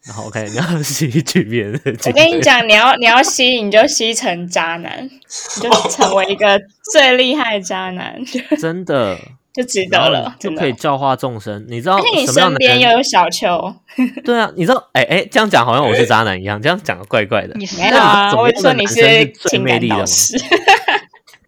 [0.05, 1.93] 然后 OK，你要吸取别人的。
[2.05, 5.03] 我跟你讲，你要你要吸，你就吸成渣男，
[5.57, 6.61] 你就成为一个
[6.93, 8.17] 最厉害的渣男。
[8.61, 9.19] 真的。
[9.57, 11.65] 就值得了，就可以教化众生。
[11.67, 11.97] 你知道？
[11.97, 13.75] 而且你身边又有小秋。
[14.23, 14.89] 对啊，你知道？
[14.93, 17.55] 哎哎，这样讲好像我是渣男一样，这样讲怪怪的。
[17.55, 18.35] 你是啊？
[18.37, 20.05] 我说你是最魅力的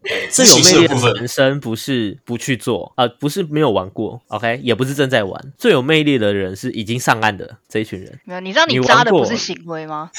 [0.08, 0.28] 吗？
[0.30, 5.40] 最有魅力的人生不是不去做啊，不是没有玩过，OK，也不是正在玩。
[5.56, 8.18] 最有魅力的人是已经上岸的这一群人。
[8.24, 10.10] 没有，你知道你扎的不是行为吗？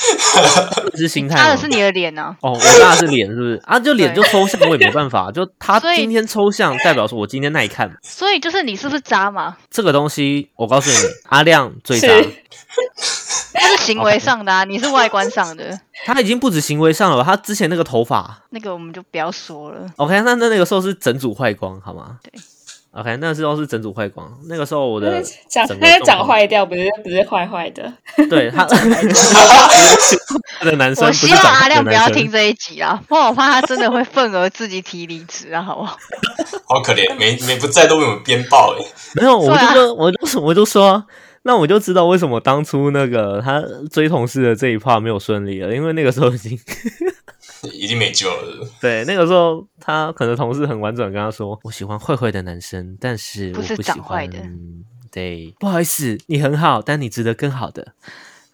[0.95, 1.35] 是心态。
[1.35, 2.35] 扎的是你的脸呢？
[2.41, 3.61] 哦，我扎的是脸，是不是？
[3.65, 5.31] 啊，就脸就抽象，我也没办法。
[5.31, 7.91] 就他今天抽象，代表说我今天耐看。
[8.01, 9.57] 所以就是你是不是渣嘛？
[9.69, 10.97] 这个东西，我告诉你，
[11.29, 12.07] 阿亮最渣。
[13.53, 15.79] 他是行为上的啊，你是外观上的。
[16.05, 19.89] 他已经不止行为上了，他之前那个头发，那个我们就不要说了。
[19.97, 22.17] OK，那那那个时候是整组坏光，好吗？
[22.23, 22.31] 对。
[22.91, 24.27] OK，那时候是整组坏光。
[24.47, 27.93] 那个时候我的长，他是长坏掉，不是不是坏坏的。
[28.27, 31.05] 对他，的 男生。
[31.05, 35.95] 我希望阿亮不要听这一集啊，不然我怕他真的会愤而自己提离职啊，好不好？
[36.67, 38.85] 好可怜，每每不在都被我们编爆哎。
[39.13, 41.05] 没有，我就说，我就我就说。
[41.43, 46.59] 那我就知道为什么当初那个他追同事的这一 part 没有顺利了，因为那个时候已经
[47.73, 48.67] 已经没救了。
[48.81, 54.29] 对，那个时候他可能同事很婉转跟他说：“我喜欢坏坏的男生，但是我不喜欢。”
[55.11, 57.93] 对，不好意思，你很好，但你值得更好的。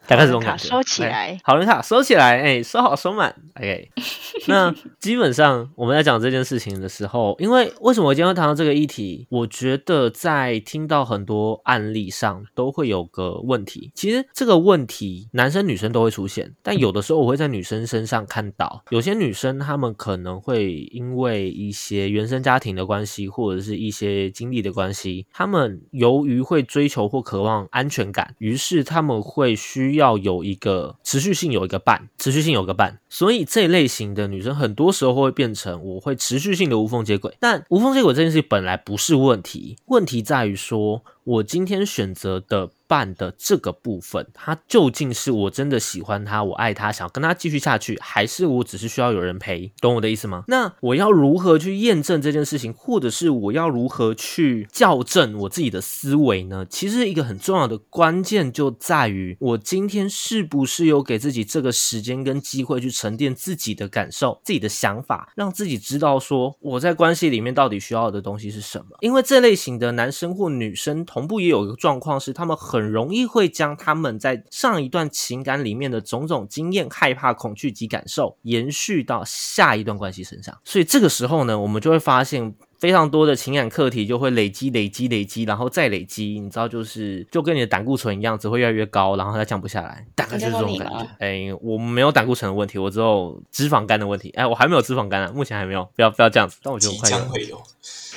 [0.08, 3.36] 大概是这种卡收起哎来好人卡收起来，哎，收好收满。
[3.56, 3.90] OK，
[4.48, 9.26] 那基本上我们在讲这件事情的时候，因为为什么我今天会谈到这个议题？
[9.30, 49.72] 我觉得在听到很多案例上都会有个问题，其实这个问题男生女生都会出现，但有的时候我会在女生身上看到，有些女生她们可能会因为一些原生家庭的关系，或者是一些经历的关系，她们由于会追求或渴望安全感，于是她们会需要有一个持续性有一个伴，持续性有个伴，所以这类型的女生很多时候会变成我会持续性的无缝接轨，但无缝接轨这件事本来不是问题，问题在于说我今天选择的伴的这个部分，它究竟是我真的喜欢他，我爱他，想跟他继续下去，还是我只是需要有人陪？
[49.82, 50.44] 懂我的意思吗？
[50.48, 56.66] 那我要如何去验证这件事情，或者是我要如何去校正我自己的思维呢？
[56.70, 68.86] 其实一个很重要的关键就在于我今天是不是有给自己这个时间跟机会去沉淀自己的感受、自己的想法，让自己知道说我在关系里面到底需要的东西是什么。
[69.02, 80.58] 因为这类型的男生或女生同步也有一个状况是，他们很很容易会将他们在上一段情感里面的种种经验、害怕、恐惧及感受延续到下一段关系身上。
[80.64, 82.54] 所以这个时候呢，我们就会发现。
[82.78, 91.08] 非常多的情感课题就会累积、累积、累积，然后再累积，你知道，就是就跟你的胆固醇一样，只会越来越高，然后它降不下来，大概就是这种感觉。
[91.20, 94.30] 哎，我没有胆固醇的问题，我只有脂肪肝的问题。
[94.32, 96.58] 哎，我还没有脂肪肝啊，目前还没有，不要不要这样子。
[96.62, 97.64] 但我觉得我快有了，将会有。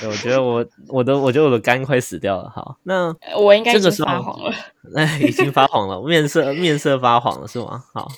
[0.07, 2.51] 我觉得我我的我觉得我的肝快死掉了。
[2.55, 4.55] 好，那我应该这个时候发黄了。
[4.95, 7.85] 哎，已经发黄了，面色面色发黄了是吗？
[7.93, 8.09] 好，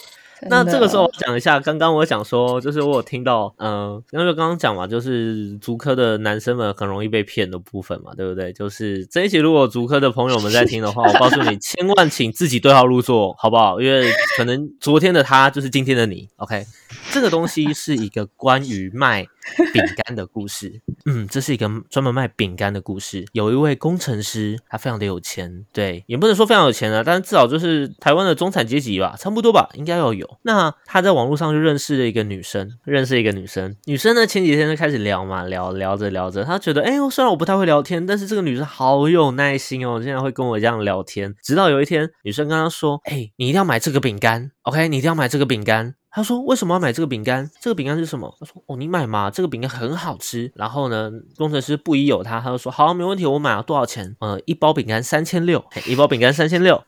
[0.48, 8.52] 那这个时候我讲一下，刚刚我讲说，就是我有听到，嗯、因为刚刚讲嘛，就是足科的男生们很容易被骗的部分嘛，对不对？
[8.52, 13.80] 就是这一期如果足科的朋友们在听的话，我告诉你， 千万请自己对号入座，好不好？
[13.80, 16.64] 因为可能昨天的他就是今天的你，OK？
[17.12, 19.26] 这个东西是一个关于卖
[19.72, 20.80] 饼干的故事，
[21.12, 23.24] 嗯，这是一个专门卖饼干的故事。
[23.32, 30.38] 有一位工程师，他非常的有钱，对，也不能说非常有钱啊，但是至少就是台湾的中产阶级吧，差不多吧，应该要有。
[30.42, 41.34] 那他在网络上就认识了一个女生，认识一个女生，女生呢前几天就开始聊嘛，聊聊着聊着，他觉得，哎、呦，虽然我不太会聊天，但是这个女生好有耐心哦，竟然会跟我这样聊天。
[41.42, 45.94] 直到有一天，女生跟他说，哎、你一定要买这个饼干，OK，你一定要买这个饼干。
[46.12, 47.48] 他说：“为什么要买这个饼干？
[47.60, 54.16] 这个饼干是什么？”他说：“哦，你买嘛，这个饼干很好吃。”然后呢，工程师不疑有他，他就说：“好，没问题，我买了多少钱？
[54.18, 56.82] 呃，一包饼干三千六，一包饼干三千六。”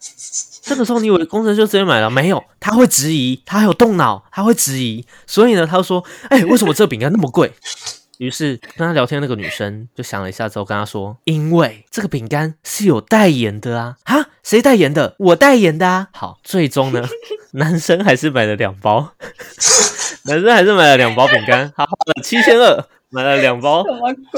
[0.60, 2.10] 这个时候你以为工程师就直接买了？
[2.10, 5.06] 没有，他会质疑，他还有动脑，他会质疑。
[5.28, 7.52] 所以呢，他就说：“哎、为什么这饼干那么贵？”
[8.22, 13.96] 于是跟他聊天的那个女生就想了一下之后跟他说：“因为这个饼干是有代言的啊！
[14.04, 15.16] 哈，谁代言的？
[15.18, 17.04] 我代言的啊！”好，最终呢，
[17.54, 19.14] 男生还是买了两包，
[20.24, 23.84] 男生还是买了两包饼干，他花了七千二买了两包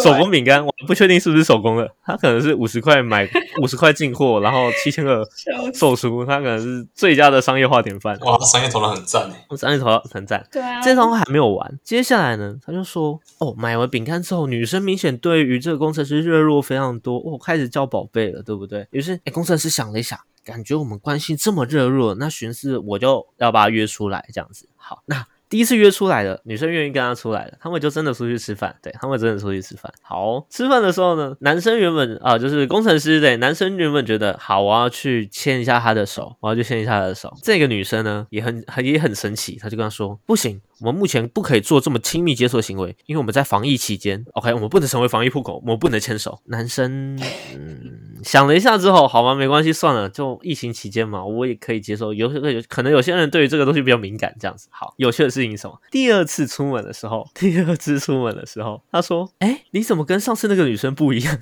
[0.02, 3.28] 手工饼干，我不确定是不是手工的，他可能是五十块买
[3.62, 5.24] 五十块进货，然后七千二
[5.72, 8.18] 售出，他可能是最佳的商业化典范。
[8.20, 9.56] 哇，商业头脑很赞诶。
[9.56, 10.44] 商业头脑很赞。
[10.50, 18.88] 对啊，这套还没有完，接下来呢，他就说，哦，买完饼干之后，女生明显对于这个工程师热络非常多，哦，开始叫宝贝了，对不对？
[18.90, 24.68] 于是，哎，工程师想了一想，感觉我们关系这么热络，那寻思我就要把他约出来，这样子。
[24.74, 29.88] 好，那第一次约出来的，女生愿意跟他出来的，他们就真的出去吃饭，对他们真的出去吃饭。
[30.02, 37.32] 好，吃饭的时候呢，男生原本啊、就是工程师对，男生原本觉得好，我要去牵一下他的手，我要去牵一下他的手。
[37.40, 46.40] 这个女生呢，也很很也很神奇，她就跟他说，不行，我们目前不可以做这么亲密接触的行为，因为我们在防疫期间，OK，我们不能成为防疫破口，我们不能牵手。
[46.46, 47.16] 男生
[47.54, 52.12] 嗯想了一下之后，好吧，没关系，算了，就疫情期间嘛，我也可以接受。
[52.12, 54.66] 有有可能有些人对于这个东西比较敏感，这样子。
[54.70, 55.78] 好，有趣的事情是什么？
[55.90, 61.38] 第二次出门的时候，第二次出门的时候，他说：“哎，你怎么跟上次那个女生不一样？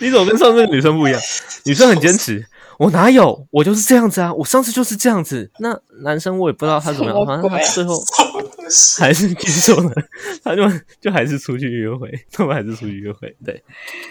[0.00, 1.20] 你怎么跟上次那个女生不一样？
[1.64, 2.46] 女生很坚持。”
[2.80, 3.46] 我哪有？
[3.50, 4.32] 我就是这样子啊！
[4.32, 5.50] 我上次就是这样子。
[5.58, 8.02] 那男生我也不知道他怎么样，反正他最后？
[8.98, 9.92] 还是接受了，
[10.42, 10.62] 他就
[10.98, 13.36] 就还是出去约会，他们还是出去约会。
[13.44, 13.62] 对，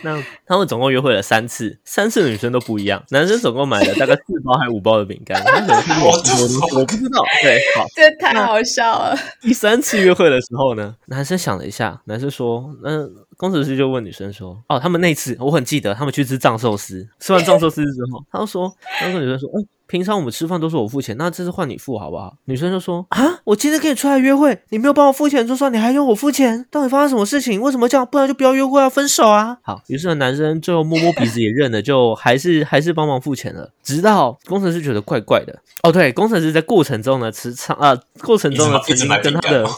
[0.03, 6.11] 那他们总共约会了三次，三次的女生都不一样，男生总共买了大概四包还五包的饼干，他可能是我
[6.75, 7.23] 我我不知道。
[7.41, 9.17] 对，好，这太好笑了。
[9.41, 27.61] 第三次约会的时候呢，男生想了一下，男生说：“嗯、工程师就问女生说：“哦，他们那次我很记得，他们去吃藏寿司，吃完藏寿司之后，他就说，他就跟女生说，哎、平常我们吃饭都是我付钱，那这次换你付好不好？”女生就说：“啊，我今天跟你出来约会，你没有帮我付钱，就算你还用我付钱，到底发生什么事情？
[27.61, 28.05] 为什么这样？
[28.05, 33.71] 不然就不要约会啊，分手啊！”好，于是呢，男生最后摸摸鼻子也认了，就还是还是帮忙付钱了。
[33.81, 39.69] 直到工程师觉得怪怪的，哦，对，工程师在过程中呢，吃唱啊，过程中呢曾经跟他的饼干吗？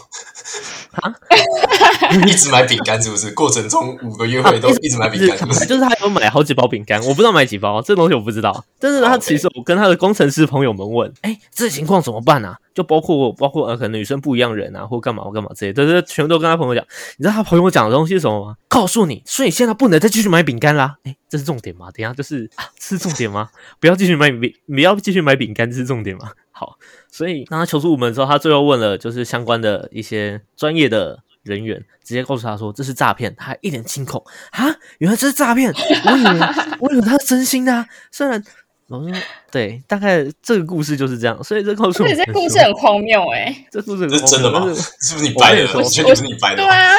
[2.28, 3.32] 一直买饼干是不是？
[3.32, 5.48] 过程中五个约会都一直买饼干？
[5.68, 8.66] 就是他有买好几包饼干，我不知道买几包，这东西我不知道。
[8.80, 12.58] 但是他其实我跟他的工程师朋友们问，哎、这情况怎么办啊？
[12.74, 16.82] 就包括包括呃，可能女生不一样人啊，或干嘛或干嘛之类的，这这全都跟他朋友讲。
[17.18, 18.56] 你知道他朋友讲的东西是什么吗？
[18.70, 20.96] 告诉你，所以现在不能再继续买饼干啦。
[21.04, 21.92] 哎、这是重点吗？
[21.92, 23.50] 等一下就是啊，这是重点吗？
[23.82, 26.32] 不要继续买饼，不要继续买饼干，这是重点吗？
[26.52, 26.78] 好，
[27.12, 36.48] 所以当他求助无门之后，他最后问了就是相关的一些专业的人员，直接告诉他说这是诈骗，他一脸惊恐啊，原来这是诈骗，我以为
[36.80, 38.44] 我以为他是真心的、啊，虽然。
[38.88, 39.10] 我说
[39.50, 44.60] 对，大概这个故事就是这样，所以这告诉我这故事很荒谬哎、 这故事很这是真的吗？
[44.60, 45.62] 荒谬但是 是不是你掰的？
[45.80, 46.68] 我觉得你是你掰的吗。
[46.68, 46.92] 对啊，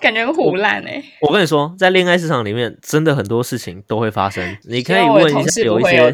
[0.00, 1.04] 感觉很胡烂哎。
[1.20, 4.56] 我跟你说，在恋爱市场里面，真的很多事情都会发生。
[4.62, 6.10] 你可以问一下有一些。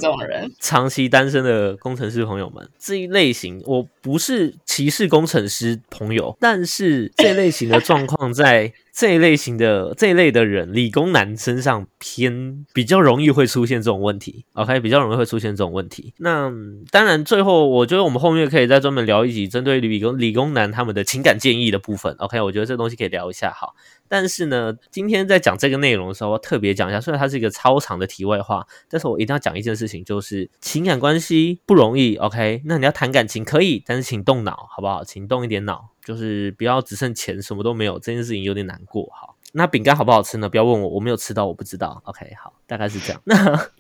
[0.58, 14.44] 长期单身的工程师朋友们，这一类型，我不是歧视工程师朋友， 但是这类型的状况在 这一类型的这一类的人，理工男身上偏比较容易会出现这种问题。
[14.54, 16.12] OK，比较容易会出现这种问题。
[16.18, 16.52] 那
[16.90, 22.14] 当然，最后我觉得我们后面可以再专门聊一集针对理工理工男他们的情感建议的部分。
[22.18, 23.52] OK，我觉得这东西可以聊一下。
[23.52, 23.74] 好，
[24.10, 32.16] 但是呢，今天在讲这个内容的时候，我要特别讲一下，虽然它是一个超长的题外话，但是我一定要讲一件事情，就是情感关系不容易。
[32.16, 35.04] OK，那你要谈感情可以，但是请动脑，好不好？
[35.04, 39.08] 请动一点脑，就是不要只剩钱，什么都没有，这件事情有点难过。
[39.14, 40.48] 好，那饼干好不好吃呢？
[40.48, 42.02] 不要问我，我没有吃到，我不知道。
[42.06, 43.22] OK，好，大概是这样。
[43.24, 43.36] 那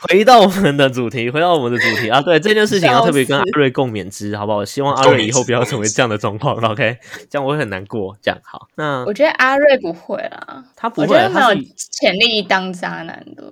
[0.00, 4.64] 回到我们的主题，回到我们的主题啊，对这件事情要特别跟阿瑞共勉之，好不好？
[4.64, 8.16] 希望阿瑞以后不要成为这样的状况 OK，这样我会很难过。
[8.22, 13.42] 这样好，那我觉得阿瑞不会啦，他不会我觉，得没有潜力当渣男的。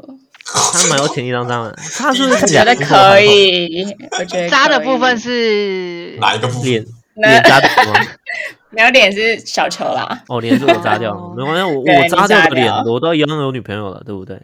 [0.44, 3.84] 他蛮有潜力当渣男，他是不是觉得可以，
[4.18, 6.92] 我觉得渣的部分是哪一个部脸分？
[7.16, 8.00] 那脸渣掉吗？
[8.70, 10.22] 没有脸是小球啦。
[10.28, 14.40] 哦，脸是我渣掉没关系，我我渣掉的脸我都一样有女朋友了，对不对？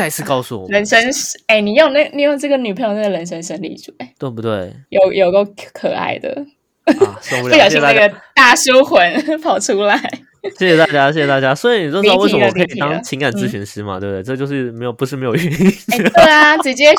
[0.00, 4.72] 这再次告诉我们，人生是哎、你用那你用这个女朋友那个人生胜利组，哎，对不对？
[4.88, 6.46] 有有个可爱的，
[6.86, 10.00] 啊，受不不了， 谢谢大家，小心那个大叔魂 跑出来。
[10.58, 11.54] 谢谢大家，谢谢大家。
[11.54, 14.22] 所以你就知道为什么我可以当情感咨询师嘛，对不对？
[14.22, 15.50] 这就是没有不是没有原因。
[15.92, 16.94] 哎、 对啊，直接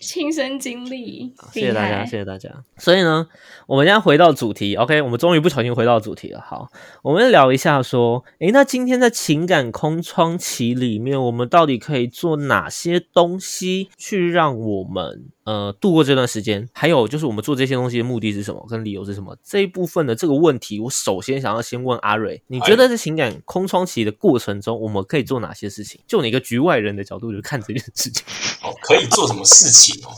[0.00, 2.50] 亲身经历，谢谢大家，谢谢大家。
[2.78, 3.26] 所以呢，
[3.66, 6.40] 我们现在回到主题，OK，我们终于不小心回到主题了。
[6.40, 6.68] 好，
[7.02, 16.68] 我们聊一下说，诶，那今天在情感空窗期里面，我们到底可以做哪些东西去让我们呃度过这段时间？
[16.72, 19.36] 还有就是我们做这些东西的目的是什么，跟理由是什么？
[19.44, 26.00] 这一部分的这个问题，我首先想要先问阿瑞，你觉得在情感空窗期的过程中，我们可以做哪些事情？
[26.06, 28.24] 就你一个局外人的角度去看这件事情。
[28.62, 30.10] 哦，可以做什么事情哦？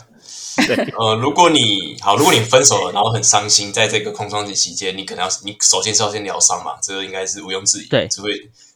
[0.69, 7.87] 对，呃，如果你好，如果你分手了，然后很伤心，在这个空窗期期间，你可能要，你首先是要先疗伤嘛，这个应该是毋庸置疑。
[7.89, 8.31] 对只会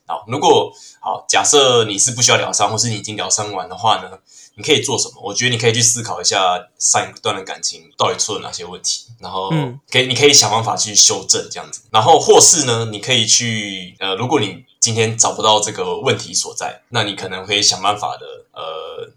[0.04, 0.24] 好。
[0.26, 4.18] 如果好，假设你是不需要疗伤，或是你已经疗伤完的话呢，
[4.58, 5.22] 你可以做什么？
[5.22, 19.08] 我觉得你可以去思考一下上一段的感情到底出了哪些问题，然后嗯可以你可以想办法去修正这样子，然后或是呢，你可以去呃，如果你今天找不到这个问题所在，那你可能可以想办法的呃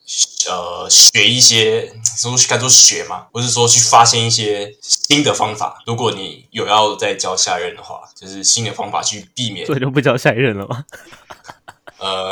[0.49, 5.81] 呃学一些，说该说学嘛，或是说去发现一些新的方法。
[5.87, 10.85] 如果你有要再教下一任的话，就是新的方法去避免所以就不教下一任了吗？
[11.97, 12.31] 呃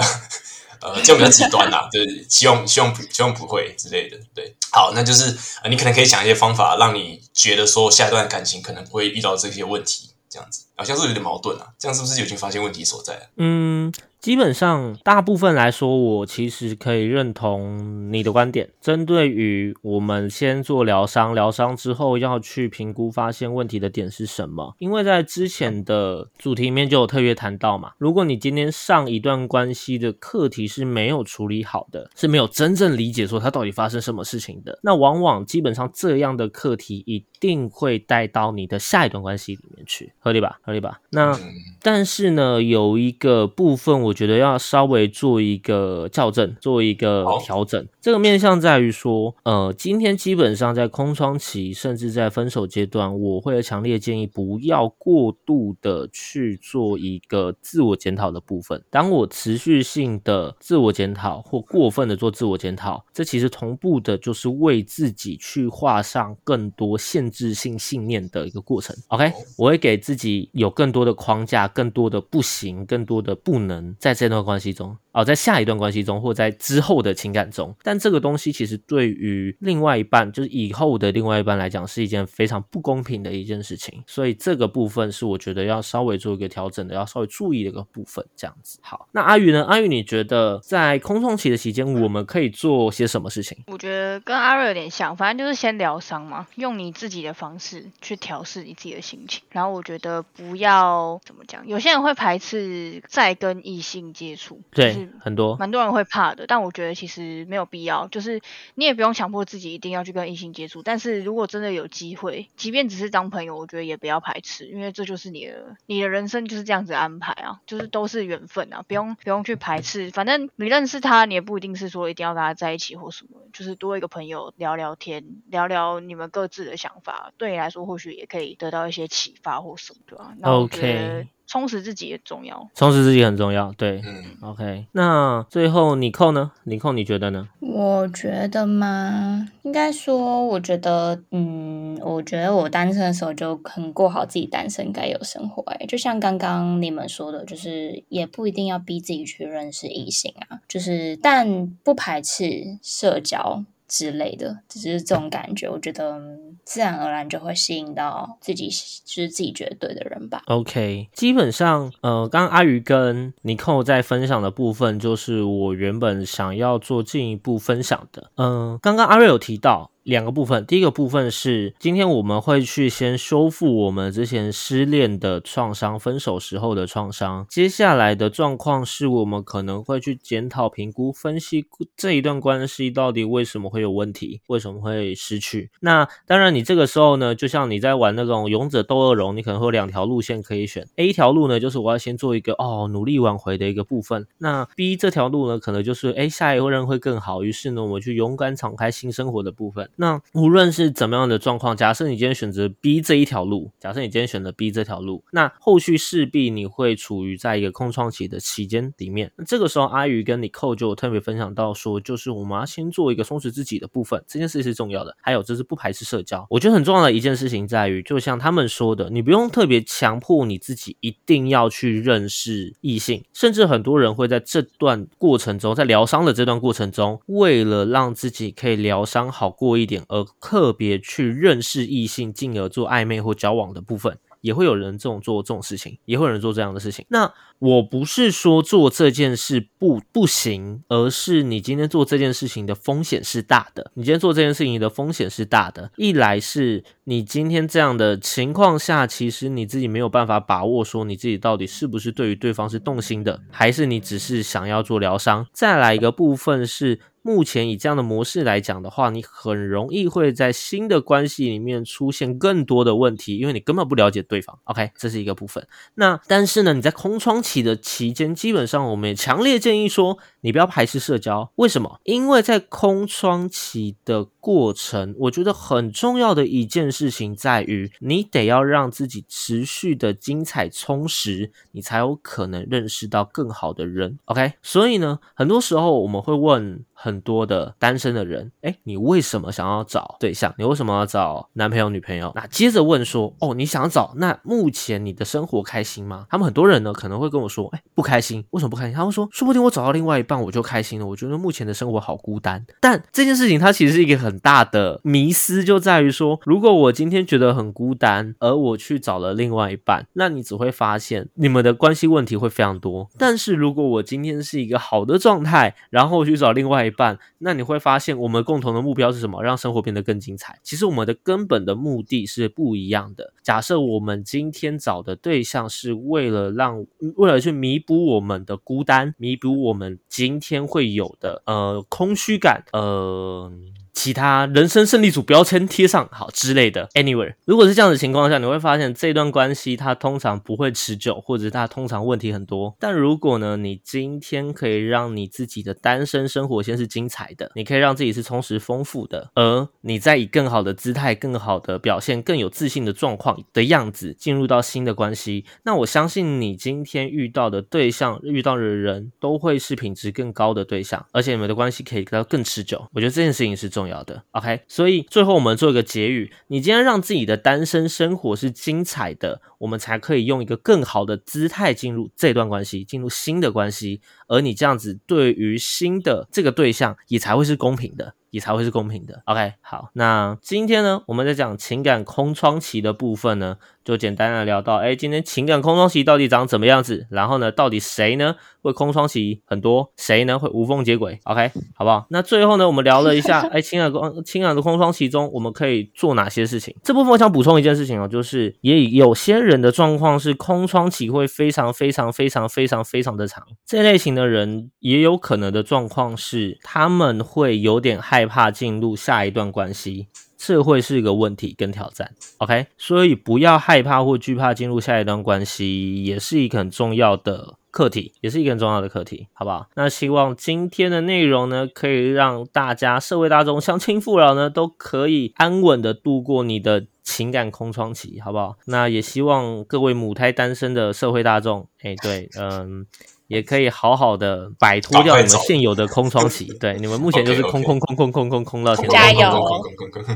[0.81, 4.17] 呃，这样比较极端啦， 就是希望希望希望不会之类的。
[4.33, 11.67] 对，好，那就是呃，你可能可以想一些方法，让你觉得说下一段感情可能会遇到这些问题，这样子好像是有点矛盾啊。
[11.77, 13.29] 这样是不是已经发现问题所在？
[13.37, 18.69] 嗯，基本上大部分来说，我其实可以认同你的观点。
[18.81, 40.59] 针对于我们先做疗伤，疗伤之后要去评估发现问题的点是什么，因为在之前的主题里面就有特别谈到嘛，如果你今天上一段关系的课题是没有处理好的，是没有真正理解说它到底发生什么事情的，那往往基本上这样的课题一定会带到你的下一段关系里面去，合理吧？
[40.61, 40.99] 合理吧？
[41.11, 41.39] 那嗯，
[41.81, 47.87] 但是呢，有一个部分，我觉得要稍微做一个校正，做一个调整。
[48.01, 58.81] 这个面向在于说，呃，今天基本上在空窗期，甚至在分手阶段，我会强烈建议不要过度的去做一个自我检讨的部分。
[58.89, 68.95] 当我持续性的自我检讨或过分的做自我检讨，这其实同步的就是为自己去画上更多限制性信念的一个过程。
[69.09, 74.97] OK，我会给自己有更多的框架，更多的不行，更多的不能，在这段关系中。
[75.19, 84.01] 哦，在下一段关系中，或在之后的情感中，但这个东西其实对于另外一半，就是以后的另外一半来讲，是一件非常不公平的一件事情。
[84.07, 88.25] 所以这个部分是我觉得要稍微做一个调整的，要稍微注意的一个部分。
[88.35, 89.65] 这样子，好，那阿宇呢？
[89.65, 93.57] 阿宇，你觉得在空窗期的期间，我们可以做些什么事情？
[93.67, 99.43] 我觉得跟阿瑞有点像，反正就是先疗伤嘛，用你自己的方式去调试你自己的心情。
[99.51, 105.57] 然后我觉得不要怎么讲，有些人会排斥再跟异性接触，对，就是很多。
[105.57, 108.41] 蛮多人会怕的，但我觉得其实没有必要，就是
[108.75, 110.83] 你也不用强迫自己一定要去跟异性接触。
[110.83, 120.11] 但是如果真的有机会，即便只是当朋友，我觉得也不要排斥，因为这就是你的你的人生就是这样子安排啊，就是都是缘分啊，不用不用去排斥。
[120.11, 130.33] 反正你认识他，你也不一定是说一定要跟他在一起或什么，就是多一个朋友聊聊天，聊聊你们各自的想法，对你来说或许也可以得到一些启发或什么，对吧？
[130.37, 132.69] 那我觉得 OK 充实自己也重要。
[132.75, 133.99] 充实自己很重要，对。
[134.05, 136.51] 嗯，OK，那最后你扣呢？
[136.65, 137.49] 你扣你觉得呢？
[137.59, 145.87] 我觉得嘛，应该说，我觉得，嗯，我觉得我单身的时候就很过好自己单身该有生活、欸。
[145.87, 156.21] 就像刚刚你们说的，就是也不一定要逼自己去认识异性啊，就是但不排斥社交之类的，只是这种感觉，我觉得
[156.63, 160.43] 自然而然就会吸引到自己，就是自己觉得对的人吧。
[160.45, 168.31] OK，基本上，呃，刚刚阿鱼跟尼寇在分享的部分，就是我原本想要做进一步分享的。
[168.35, 181.63] 嗯、刚刚阿瑞有提到两个部分，第一个部分是今天我们会去先修复我们之前失恋的创伤、分手时候的创伤，接下来的状况是我们可能会去检讨、评估、分析
[181.95, 185.69] 这一段关系到底为什么会有问题，为什么会失去。
[185.79, 190.87] 那当然，你这个时候呢，就像你在玩那种勇者斗恶龙，你可能会有两条路线可以选。
[190.95, 194.25] A 条路呢，就是我要先做一个哦努力挽回的一个部分。
[194.39, 199.87] 那 B 这条路呢，可能就是哎下一任会更好，于是呢，我们去勇敢敞开新生活的部分。
[199.99, 209.29] 那无论是怎么样的状况，假设你今天选择 B 这一条路，假设你今天选择 B 这条路，那后续势必你会处于在一个空窗期的期间里面。
[209.35, 215.13] 那这个时候，阿宇跟你扣就特别分享到说，就是我们要先做一个充实自己的部分，这件事是重要的。
[215.19, 234.17] 还有就是不排斥社交，我觉得很重要的一件事情在于，就像他们说的，你不用特别强迫你自己一定要去认识异性，甚至很多人会在这段过程中，在疗伤的这段过程中，为了让自己可以疗伤好过一点，而特别去认识异性，进而做暧昧或交往的部分。
[234.41, 237.05] 也会有人这种做这种事情，也会有人做这样的事情。
[237.09, 243.91] 那我不是说做这件事不不行，而是你今天做这件事情的风险是大的。
[243.95, 255.45] 你今天做这件事情的风险是大的，一来是你今天这样的情况下，其实你自己没有办法把握说你自己到底是不是对于对方是动心的，还是你只是想要做疗伤。
[255.51, 256.99] 再来一个部分是。
[257.21, 264.57] 目前以这样的模式来讲的话，你很容易会在新的关系里面出现更多的问题，因为你根本不了解对方。
[264.63, 265.67] OK，这是一个部分。
[265.95, 271.51] 那但是呢，你在空窗期的期间，基本上我们也强烈建议说，你不要排斥社交。
[271.55, 271.99] 为什么？
[272.03, 284.17] 因为在空窗期的过程，我觉得很重要的一件事情在于，你得要让自己持续的精彩充实，你才有可能认识到更好的人。
[284.25, 290.51] OK，所以呢，很多时候我们会问很多的单身的人，哎，你为什么想要找对象？
[290.57, 292.31] 你为什么要找男朋友、女朋友？
[292.33, 296.25] 那接着问说，哦，你想找，那目前你的生活开心吗？
[296.27, 298.95] 他们很多人呢可能会跟我说，哎，不开心，为什么不开心？
[298.95, 301.05] 他们说，说不定我找到另外一半我就开心了。
[301.05, 302.65] 我觉得目前的生活好孤单。
[302.81, 313.09] 但这件事情它其实是一个很大的迷思，就在于说，如果我今天觉得很孤单，而我去找了另外一半，那你只会发现你们的关系问题会非常多。
[313.17, 319.43] 但是如果我今天是一个好的状态，然后去找另外一半，那你会发现我们共同的目标是什么？
[319.43, 320.59] 让生活变得更精彩。
[320.63, 323.33] 其实我们的根本的目的是不一样的。
[323.43, 326.85] 假设我们今天找的对象是为了让，
[327.15, 333.51] 为了去弥补我们的孤单，弥补我们今天会有的呃空虚感，呃。
[333.93, 336.87] 其他人生胜利组标签贴上好之类的。
[336.93, 342.75] Anyway，如果是这样的情况下，你会发现这段关系它通常不会持久，或者是它通常问题很多。
[342.79, 362.87] 但如果呢，你今天可以让你自己的单身生活先是精彩的，你可以让自己是充实丰富的，而你再以更好的姿态、更好的表现、更有自信的状况的样子进入到新的关系，那我相信你今天遇到的对象、遇到的人都会是品质更高的对象，而且你们的关系可以到更持久。
[362.93, 364.23] 我觉得这件事情是重要的。
[364.31, 374.01] OK，所以最后我们做一个结语：你今天让自己的单身生活是精彩的，我们才可以用一个更好的姿态进入这段关系，进入新的关系。
[374.27, 378.15] 而你这样子对于新的这个对象也才会是公平的。
[378.31, 379.23] 也才会是公平的。
[379.25, 383.57] OK，好，那今天呢，我们在讲情感空窗期的部分呢，
[383.89, 387.07] 就简单的聊到，哎，今天情感空窗期到底长怎么样子？
[387.09, 392.05] 然后呢，到底谁呢会空窗期很多，谁呢会无缝接轨？OK，好不好？
[392.11, 396.75] 那最后呢，我们聊了一下， 哎，情感空情感的空窗期中，我们可以做哪些事情？
[396.83, 408.19] 这部分我想补充一件事情哦，就是也有些人的状况是空窗期会非常非常非常非常非常的长，这类型的人也有可能的状况是，他们会有点害。
[408.19, 410.07] 害怕进入下一段关系，
[410.41, 412.15] 这会是一个问题跟挑战。
[412.37, 419.67] OK，所以不要害怕或惧怕进入下一段关系，也是一个很重要的课题，也是一个很重要的课题，好不好？
[419.75, 428.57] 那希望今天的内容呢，可以让大家社会大众相亲父老呢，都可以安稳的度过你的情感空窗期，好不好？
[428.67, 432.87] 那也希望各位母胎单身的社会大众，哎，对，嗯。
[433.29, 438.91] 也可以好好的摆脱掉你们现有的空窗期， 对，你们目前就是空空空空空空空到现在。
[438.91, 439.29] 加油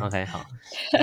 [0.01, 0.41] ！OK，好，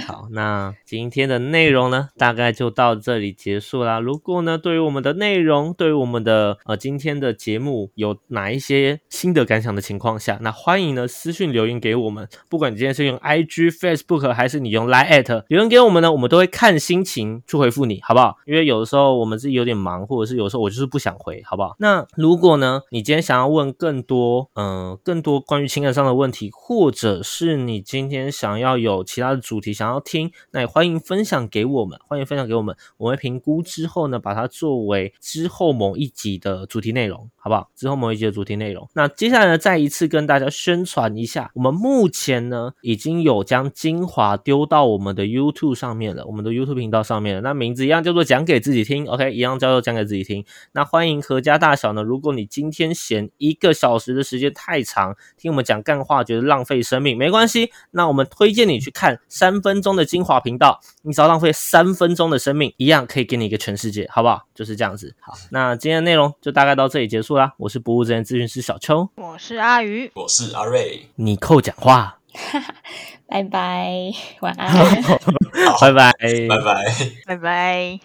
[0.07, 4.01] 好，那今天的内容呢，大概就到这里结束啦。
[4.01, 12.29] 如果呢，对于我们的内容，对于我们的呃今天的节目有哪一些心得感想的情况下，那欢迎呢私信留言给我们。
[12.49, 18.37] 不管你今天是用 IG、Facebook 还是你用 Line at 留言给我们呢，我们都会看心情去回复你，好不好？
[18.47, 21.77] 因为有的时候我们自己有点忙，或者是有时候我就是不想回，好不好？
[21.79, 37.69] 那如果呢，你今天想要问更多，嗯，更多关于情感上的问题，或者是你今天想要有其他的主题想要听，那也欢迎分享给我们，欢迎分享给我们，我会评估之后呢，把它作为之后某一集的主题内容，好不好？
[37.77, 38.89] 之后某一集的主题内容。
[38.95, 47.41] 那接下来呢，再一次跟大家宣传一下，我们目前呢已经有将精华丢到我们的 YouTube 上面了，我们的 YouTube 频道上面了。
[47.43, 50.45] 那名字一样叫做讲给自己听，OK，一样叫做讲给自己听。
[50.73, 51.90] 那欢迎合家大小。
[51.93, 57.71] 那如果你今天嫌一个小时的时间太长，听我们讲干话觉得浪费生命，没关系。
[57.91, 64.47] 那我们推荐你去看三分钟的精华频道，你只要浪费三分钟的生命，一样可以给你一个全世界，好不好？
[64.55, 65.15] 就是这样子。
[65.21, 67.55] 好，那今天的内容就大概到这里结束啦。
[67.59, 72.19] 我是不务正业咨询师小邱，我是阿鱼，我是阿瑞，你扣讲话，
[73.27, 74.73] 拜拜，晚安，
[75.81, 76.13] 拜拜，
[76.49, 76.95] 拜拜，
[77.27, 77.99] 拜拜。